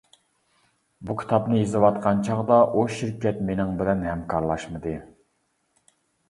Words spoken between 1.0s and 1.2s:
بۇ